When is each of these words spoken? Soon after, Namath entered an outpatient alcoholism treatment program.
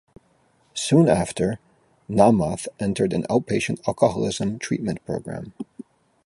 Soon 0.73 1.07
after, 1.07 1.59
Namath 2.09 2.67
entered 2.79 3.13
an 3.13 3.21
outpatient 3.29 3.87
alcoholism 3.87 4.57
treatment 4.57 5.05
program. 5.05 5.53